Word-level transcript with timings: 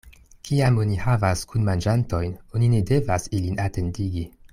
Kiam 0.47 0.77
oni 0.83 0.95
havas 1.01 1.43
kunmanĝantojn, 1.51 2.31
oni 2.61 2.71
ne 2.73 2.81
devas 2.93 3.29
ilin 3.41 3.61
atendigi. 3.67 4.25